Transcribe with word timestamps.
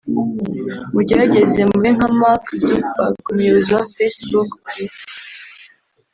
Mugerageze 0.93 1.59
mube 1.69 1.89
nka 1.95 2.09
Mark 2.19 2.43
Zuckerberg(umuyobozi 2.63 3.69
wa 3.77 3.83
facebook 3.95 4.49
ku 4.63 4.69
isi) 4.85 5.03